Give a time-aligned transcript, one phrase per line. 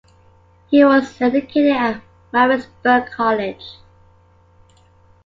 [0.71, 2.01] He was educated at
[2.33, 3.75] Maritzburg College.